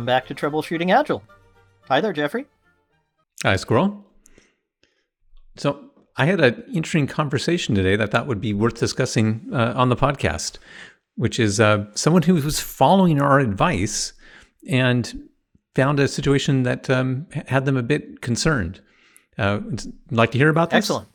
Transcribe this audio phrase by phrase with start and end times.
[0.00, 1.22] welcome back to Troubleshooting Agile.
[1.88, 2.46] Hi there, Jeffrey.
[3.42, 4.02] Hi, Squirrel.
[5.58, 9.74] So I had an interesting conversation today that I thought would be worth discussing uh,
[9.76, 10.56] on the podcast,
[11.16, 14.14] which is uh, someone who was following our advice
[14.66, 15.28] and
[15.74, 18.80] found a situation that um, had them a bit concerned.
[19.36, 19.60] Uh,
[20.10, 20.78] like to hear about this?
[20.78, 21.08] Excellent.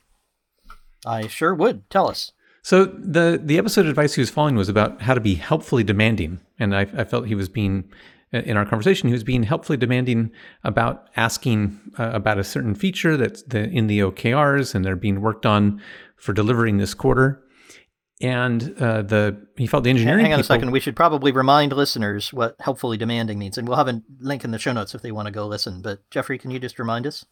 [1.08, 1.90] I sure would.
[1.90, 2.34] Tell us.
[2.62, 6.40] So the the episode advice he was following was about how to be helpfully demanding,
[6.60, 7.86] and I, I felt he was being
[8.40, 10.32] in our conversation he was being helpfully demanding
[10.64, 15.22] about asking uh, about a certain feature that's the, in the OKRs, and they're being
[15.22, 15.82] worked on
[16.18, 17.42] for delivering this quarter.
[18.22, 20.24] And uh, the he felt the engineering.
[20.24, 20.72] Hang on people, a second.
[20.72, 24.52] We should probably remind listeners what helpfully demanding means, and we'll have a link in
[24.52, 25.82] the show notes if they want to go listen.
[25.82, 27.26] But Jeffrey, can you just remind us?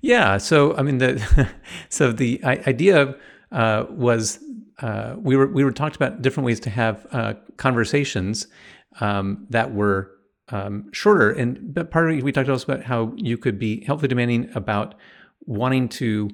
[0.00, 0.38] Yeah.
[0.38, 1.50] So I mean the
[1.88, 3.16] so the idea
[3.50, 4.38] uh, was
[4.80, 8.46] uh, we were we were talked about different ways to have uh, conversations
[9.00, 10.12] um, that were
[10.50, 13.84] um, shorter, and but part of it we talked also about how you could be
[13.84, 14.94] helpfully demanding about
[15.46, 16.30] wanting to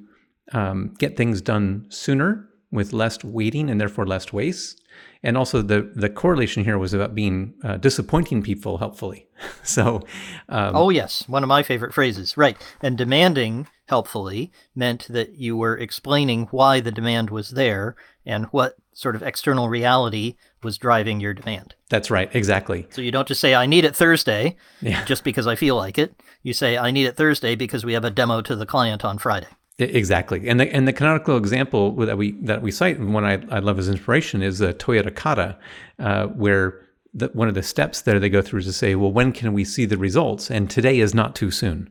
[0.52, 4.80] um, get things done sooner with less waiting and therefore less waste.
[5.22, 9.26] And also the the correlation here was about being uh, disappointing people helpfully.
[9.62, 10.02] so,
[10.48, 12.56] um, oh yes, one of my favorite phrases, right?
[12.80, 18.76] And demanding helpfully meant that you were explaining why the demand was there and what
[18.92, 21.74] sort of external reality was driving your demand.
[21.88, 22.86] That's right, exactly.
[22.90, 25.04] So you don't just say, I need it Thursday yeah.
[25.04, 26.20] just because I feel like it.
[26.42, 29.18] You say, I need it Thursday because we have a demo to the client on
[29.18, 29.48] Friday.
[29.78, 33.42] Exactly, and the and the canonical example that we that we cite, and one I,
[33.50, 35.58] I love as inspiration, is uh, Toyota Kata,
[35.98, 36.85] uh, where
[37.16, 39.54] the, one of the steps there they go through is to say, well, when can
[39.54, 40.50] we see the results?
[40.50, 41.88] And today is not too soon.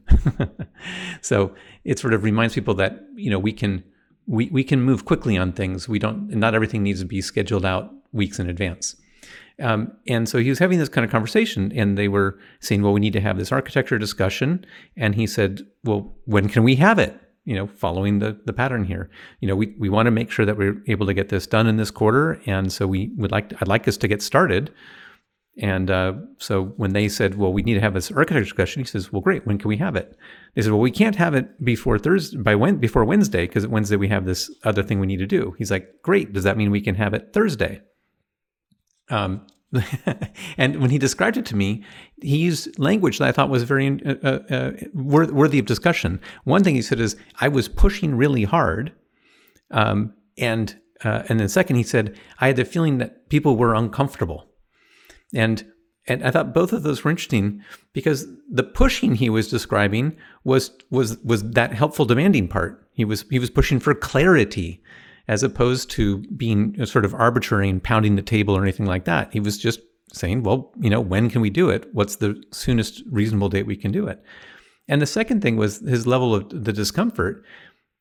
[1.22, 3.84] so it sort of reminds people that you know we can
[4.28, 5.88] we, we can move quickly on things.
[5.88, 8.96] We don't, not everything needs to be scheduled out weeks in advance.
[9.62, 12.92] Um, and so he was having this kind of conversation, and they were saying, "Well,
[12.92, 14.66] we need to have this architecture discussion."
[14.98, 18.84] And he said, "Well, when can we have it?" You know, following the the pattern
[18.84, 19.10] here.
[19.40, 21.68] You know, we we want to make sure that we're able to get this done
[21.68, 24.74] in this quarter, and so we would like to, I'd like us to get started.
[25.58, 28.88] And uh, so when they said, "Well, we need to have this architecture discussion," he
[28.88, 29.48] says, "Well, great.
[29.48, 30.18] When can we have it?"
[30.54, 33.96] They said, "Well, we can't have it before Thursday by when before Wednesday because Wednesday
[33.96, 36.34] we have this other thing we need to do." He's like, "Great.
[36.34, 37.82] Does that mean we can have it Thursday?"
[39.10, 39.48] Um,
[40.58, 41.86] and when he described it to me,
[42.22, 46.20] he used language that I thought was very uh, uh, uh worthy of discussion.
[46.44, 48.92] One thing he said is, "I was pushing really hard,"
[49.72, 53.74] um, and uh, and then second, he said, "I had the feeling that people were
[53.74, 54.50] uncomfortable."
[55.34, 55.66] And
[56.08, 57.64] and I thought both of those were interesting
[57.94, 62.88] because the pushing he was describing was was was that helpful demanding part.
[62.92, 64.84] He was he was pushing for clarity
[65.28, 69.34] as opposed to being sort of arbitrary and pounding the table or anything like that.
[69.34, 69.80] He was just
[70.14, 71.88] saying, well, you know, when can we do it?
[71.94, 74.24] What's the soonest reasonable date we can do it?
[74.88, 77.44] And the second thing was his level of the discomfort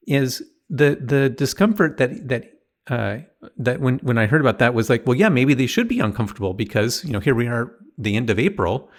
[0.06, 2.53] is the the discomfort that that
[2.91, 3.19] uh,
[3.56, 6.00] that when when I heard about that was like, well, yeah, maybe they should be
[6.00, 8.91] uncomfortable because you know here we are, the end of April.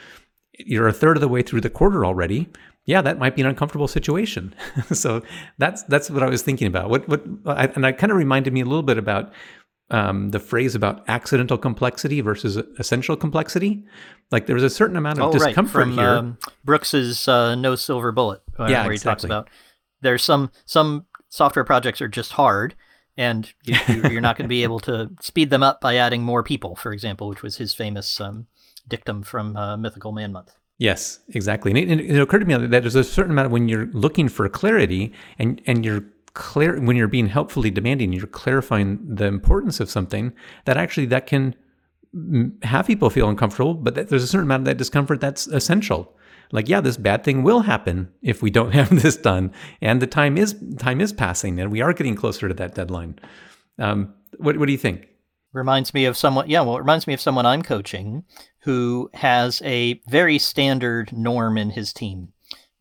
[0.57, 2.47] You're a third of the way through the quarter already.
[2.85, 4.55] Yeah, that might be an uncomfortable situation.
[4.91, 5.21] so
[5.57, 6.89] that's that's what I was thinking about.
[6.89, 9.31] What what I, and it kind of reminded me a little bit about
[9.91, 13.85] um, the phrase about accidental complexity versus essential complexity.
[14.31, 15.83] Like there was a certain amount of oh, discomfort right.
[15.83, 16.09] From, here.
[16.09, 18.93] Um, Brooks's uh, No Silver Bullet, uh, yeah, where exactly.
[18.93, 19.49] he talks about
[20.01, 22.75] there's some some software projects are just hard
[23.17, 26.43] and you, are not going to be able to speed them up by adding more
[26.43, 28.47] people, for example, which was his famous um,
[28.87, 30.53] dictum from uh, Mythical Man Month.
[30.77, 31.71] Yes, exactly.
[31.71, 34.27] And it, it, occurred to me that there's a certain amount of when you're looking
[34.27, 36.03] for clarity and and you're
[36.33, 40.33] clear when you're being helpfully demanding, you're clarifying the importance of something
[40.65, 41.55] that actually that can
[42.63, 46.13] have people feel uncomfortable, but there's a certain amount of that discomfort that's essential
[46.55, 49.51] like yeah this bad thing will happen if we don't have this done.
[49.81, 53.19] And the time is time is passing and we are getting closer to that deadline.
[53.77, 55.07] Um, what, what do you think?
[55.53, 58.23] Reminds me of someone yeah well it reminds me of someone i'm coaching
[58.61, 62.29] who has a very standard norm in his team.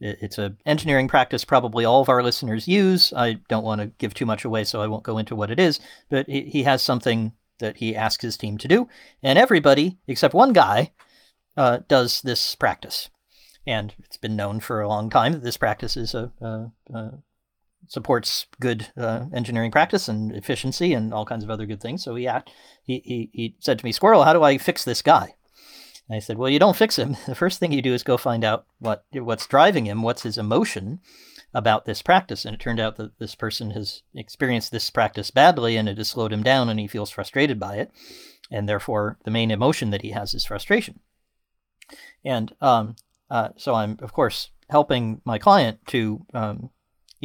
[0.00, 3.12] It's a engineering practice probably all of our listeners use.
[3.12, 5.60] I don't want to give too much away so i won't go into what it
[5.60, 8.88] is but he has something that he asks his team to do.
[9.22, 10.92] And everybody except one guy
[11.56, 13.08] uh, does this practice
[13.66, 17.10] and it's been known for a long time that this practice is a, a, a
[17.88, 22.02] supports good uh, engineering practice and efficiency and all kinds of other good things.
[22.02, 22.50] So he, act,
[22.82, 25.34] he, he, he said to me, Squirrel, how do I fix this guy?
[26.08, 27.16] And I said, well, you don't fix him.
[27.26, 30.36] The first thing you do is go find out what what's driving him, what's his
[30.36, 31.00] emotion
[31.54, 32.44] about this practice.
[32.44, 36.08] And it turned out that this person has experienced this practice badly and it has
[36.08, 37.90] slowed him down and he feels frustrated by it.
[38.50, 41.00] And therefore, the main emotion that he has is frustration.
[42.24, 42.96] And um,
[43.30, 46.70] uh, so I'm, of course, helping my client to um,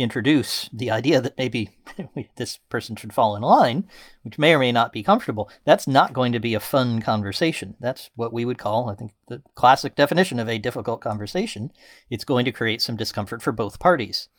[0.02, 1.70] introduce the idea that maybe
[2.38, 3.88] this person should fall in line,
[4.24, 5.50] which may or may not be comfortable.
[5.66, 7.76] That's not going to be a fun conversation.
[7.80, 11.72] That's what we would call, I think, the classic definition of a difficult conversation.
[12.10, 14.30] It's going to create some discomfort for both parties.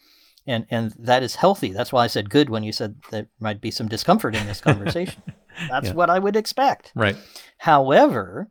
[0.46, 1.70] And, and that is healthy.
[1.70, 4.60] That's why I said good when you said there might be some discomfort in this
[4.62, 5.22] conversation.
[5.68, 5.94] That's yeah.
[5.94, 6.92] what I would expect.
[6.94, 7.16] Right.
[7.58, 8.50] However,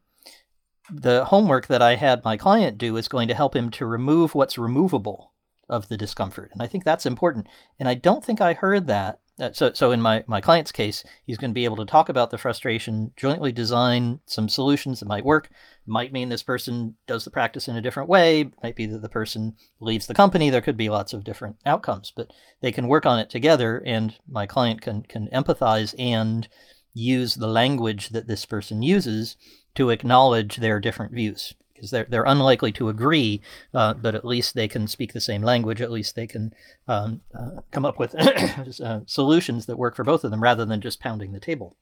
[0.91, 4.35] the homework that I had my client do is going to help him to remove
[4.35, 5.33] what's removable
[5.69, 6.49] of the discomfort.
[6.51, 7.47] And I think that's important.
[7.79, 9.19] And I don't think I heard that.
[9.39, 12.09] Uh, so, so in my, my client's case, he's going to be able to talk
[12.09, 15.49] about the frustration, jointly design some solutions that might work.
[15.85, 18.51] Might mean this person does the practice in a different way.
[18.61, 20.49] Might be that the person leaves the company.
[20.49, 24.13] There could be lots of different outcomes, but they can work on it together, and
[24.27, 26.49] my client can can empathize and
[26.93, 29.37] use the language that this person uses
[29.75, 33.41] to acknowledge their different views because they're they're unlikely to agree,
[33.73, 35.81] uh, but at least they can speak the same language.
[35.81, 36.53] At least they can
[36.87, 38.15] um, uh, come up with
[38.81, 41.77] uh, solutions that work for both of them, rather than just pounding the table.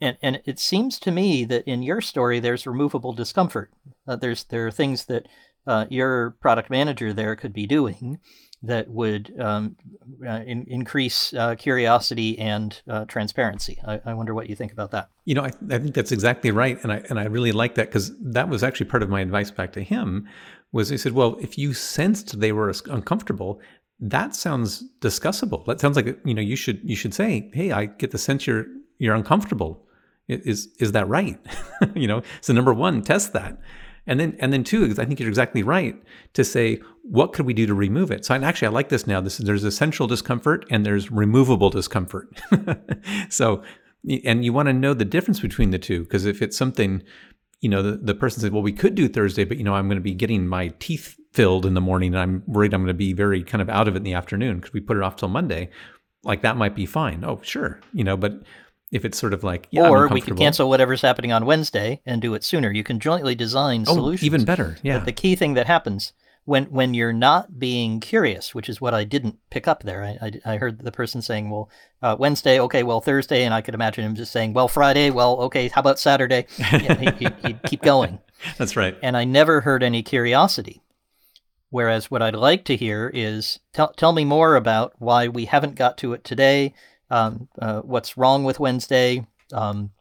[0.00, 3.70] And and it seems to me that in your story, there's removable discomfort.
[4.06, 5.26] Uh, there's there are things that
[5.66, 8.18] uh, your product manager there could be doing
[8.66, 9.76] that would um,
[10.26, 13.78] uh, in, increase uh, curiosity and uh, transparency.
[13.86, 15.10] I, I, wonder what you think about that.
[15.24, 17.88] You know, I, I think that's exactly right, and I and I really like that
[17.88, 20.28] because that was actually part of my advice back to him.
[20.72, 23.60] Was he said, well, if you sensed they were uncomfortable,
[24.00, 25.64] that sounds discussable.
[25.66, 28.46] That sounds like you know you should you should say, hey, I get the sense
[28.46, 28.66] you're
[28.98, 29.86] you're uncomfortable.
[30.28, 31.38] Is is that right?
[31.94, 33.58] you know, so number one, test that.
[34.06, 35.96] And then, and then two, I think you're exactly right
[36.34, 38.24] to say, what could we do to remove it?
[38.24, 39.20] So actually, I like this now.
[39.20, 42.28] This there's essential discomfort and there's removable discomfort.
[43.30, 43.62] so,
[44.24, 47.02] and you want to know the difference between the two because if it's something,
[47.60, 49.88] you know, the, the person says, well, we could do Thursday, but you know, I'm
[49.88, 52.88] going to be getting my teeth filled in the morning and I'm worried I'm going
[52.88, 55.02] to be very kind of out of it in the afternoon because we put it
[55.02, 55.70] off till Monday.
[56.22, 57.24] Like that might be fine.
[57.24, 57.80] Oh, sure.
[57.92, 58.42] You know, but
[58.94, 62.22] if it's sort of like yeah, or we can cancel whatever's happening on Wednesday and
[62.22, 62.70] do it sooner.
[62.70, 64.24] You can jointly design oh, solutions.
[64.24, 64.98] Even better, yeah.
[64.98, 66.12] But the key thing that happens
[66.44, 70.04] when when you're not being curious, which is what I didn't pick up there.
[70.04, 71.68] I, I, I heard the person saying, "Well,
[72.02, 75.40] uh, Wednesday, okay, well Thursday," and I could imagine him just saying, "Well, Friday, well,
[75.40, 78.20] okay, how about Saturday?" yeah, he, would keep going.
[78.58, 78.96] That's right.
[79.02, 80.82] And I never heard any curiosity.
[81.70, 85.74] Whereas what I'd like to hear is tell tell me more about why we haven't
[85.74, 86.74] got to it today
[87.14, 89.24] um, uh, what's wrong with Wednesday?
[89.52, 89.92] Um,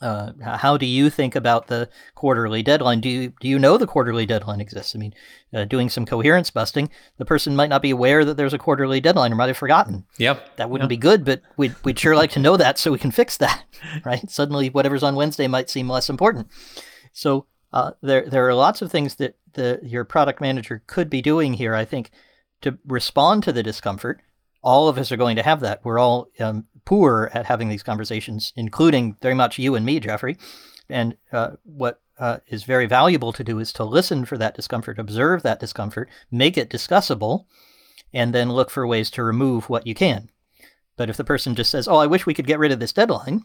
[0.00, 3.00] uh, how do you think about the quarterly deadline?
[3.00, 4.94] Do you do you know the quarterly deadline exists?
[4.94, 5.14] I mean,
[5.52, 9.00] uh, doing some coherence busting, the person might not be aware that there's a quarterly
[9.00, 10.04] deadline or might have forgotten.
[10.18, 11.00] Yep, that wouldn't yep.
[11.00, 13.64] be good, but we'd we'd sure like to know that so we can fix that.
[14.04, 14.30] Right?
[14.30, 16.48] Suddenly, whatever's on Wednesday might seem less important.
[17.12, 21.20] So uh, there there are lots of things that the your product manager could be
[21.20, 21.74] doing here.
[21.74, 22.10] I think
[22.62, 24.22] to respond to the discomfort
[24.64, 25.84] all of us are going to have that.
[25.84, 30.36] We're all um, poor at having these conversations, including very much you and me, Jeffrey.
[30.88, 34.98] And uh, what uh, is very valuable to do is to listen for that discomfort,
[34.98, 37.44] observe that discomfort, make it discussable,
[38.12, 40.30] and then look for ways to remove what you can.
[40.96, 42.92] But if the person just says, "Oh, I wish we could get rid of this
[42.92, 43.44] deadline,"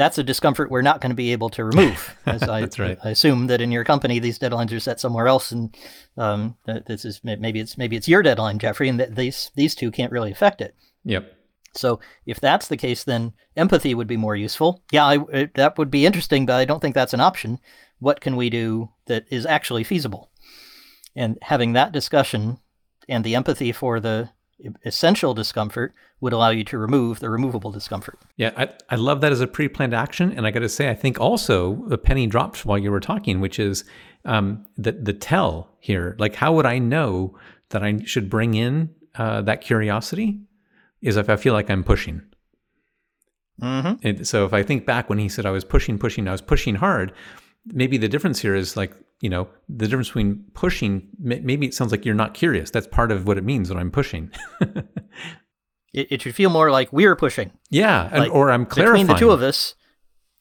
[0.00, 2.16] that's a discomfort we're not going to be able to remove.
[2.26, 2.98] As I, that's right.
[3.04, 5.76] I assume that in your company these deadlines are set somewhere else, and
[6.16, 9.90] um, this is maybe it's maybe it's your deadline, Jeffrey, and th- these these two
[9.90, 10.74] can't really affect it.
[11.04, 11.32] Yep.
[11.74, 14.82] So if that's the case, then empathy would be more useful.
[14.90, 17.60] Yeah, I, it, that would be interesting, but I don't think that's an option.
[17.98, 20.30] What can we do that is actually feasible?
[21.14, 22.58] And having that discussion
[23.08, 24.30] and the empathy for the
[24.84, 28.18] essential discomfort would allow you to remove the removable discomfort.
[28.36, 30.32] Yeah, I, I love that as a pre planned action.
[30.32, 33.40] And I got to say, I think also a penny dropped while you were talking,
[33.40, 33.84] which is
[34.24, 36.16] um, the, the tell here.
[36.18, 37.38] Like, how would I know
[37.70, 40.40] that I should bring in uh, that curiosity?
[41.00, 42.20] Is if I feel like I'm pushing.
[43.62, 44.06] Mm-hmm.
[44.06, 46.42] And so if I think back when he said I was pushing, pushing, I was
[46.42, 47.12] pushing hard,
[47.66, 51.92] maybe the difference here is like you know the difference between pushing maybe it sounds
[51.92, 52.70] like you're not curious.
[52.70, 54.30] That's part of what it means when i'm pushing.
[55.92, 57.50] It, it, should feel more like we're pushing.
[57.68, 59.74] Yeah like or i'm clarifying between the two of us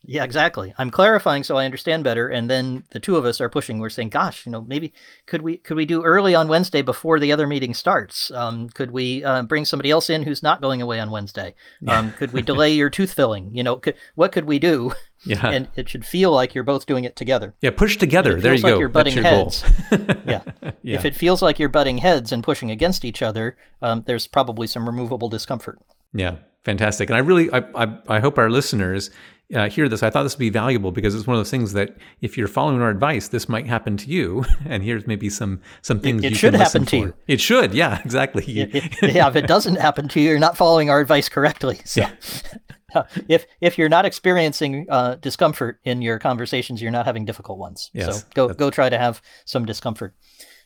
[0.10, 0.74] yeah, exactly.
[0.78, 3.80] I'm clarifying so I understand better, and then the two of us are pushing.
[3.80, 4.94] We're saying, "Gosh, you know, maybe
[5.28, 8.32] could we could we do early on Wednesday before the other meeting starts?
[8.32, 11.54] Um, could we uh, bring somebody else in who's not going away on Wednesday?
[11.88, 13.56] Um, could we delay your tooth filling?
[13.56, 14.94] You know, could, what could we do?
[15.26, 17.54] Yeah, and it should feel like you're both doing it together.
[17.62, 18.40] Yeah, push together.
[18.40, 18.80] there you like go.
[18.80, 19.66] You're butting your heads.
[20.26, 20.44] yeah.
[20.82, 20.96] yeah.
[20.96, 24.66] If it feels like you're butting heads and pushing against each other, um, there's probably
[24.66, 25.78] some removable discomfort.
[26.14, 27.10] Yeah, fantastic.
[27.10, 29.12] And I really, I, I, I hope our listeners
[29.56, 30.04] uh, hear this.
[30.04, 32.48] I thought this would be valuable because it's one of those things that if you're
[32.48, 34.46] following our advice, this might happen to you.
[34.66, 36.96] And here's maybe some some things It- it you should happen to for.
[37.08, 37.14] you.
[37.28, 38.44] It should, yeah, exactly.
[38.46, 41.80] If- yeah, if it doesn't happen to you, you're not following our advice correctly.
[42.92, 47.60] So, if if you're not experiencing uh, discomfort in your conversations, you're not having difficult
[47.60, 47.92] ones.
[47.94, 50.16] Yes, so go go try to have some discomfort.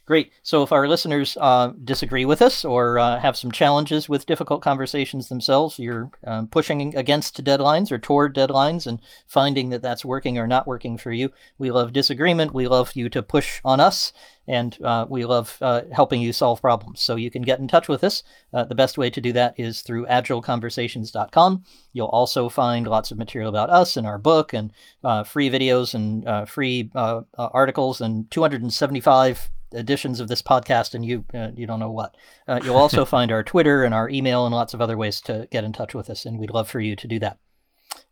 [0.06, 0.34] Great.
[0.42, 4.62] So if our listeners uh, disagree with us or uh, have some challenges with difficult
[4.62, 10.38] conversations themselves, you're um, pushing against deadlines or toward deadlines and finding that that's working
[10.38, 11.32] or not working for you.
[11.58, 12.54] We love disagreement.
[12.54, 14.12] We love you to push on us,
[14.46, 17.00] and uh, we love uh, helping you solve problems.
[17.00, 18.24] So you can get in touch with us.
[18.54, 21.64] Uh, the best way to do that is through agileconversations.com.
[21.94, 25.94] You'll also find lots of material about us and our book and uh, free videos
[25.94, 26.92] and free
[27.38, 32.16] articles and 275 editions of this podcast and you uh, you don't know what.
[32.48, 35.48] Uh, you'll also find our Twitter and our email and lots of other ways to
[35.52, 37.38] get in touch with us, and we'd love for you to do that.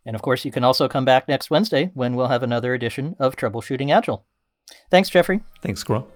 [0.04, 3.16] And of course, you can also come back next Wednesday when we'll have another edition
[3.18, 4.26] of Troubleshooting Agile.
[4.90, 5.42] Thanks, Jeffrey.
[5.60, 6.08] Thanks, Squirrel.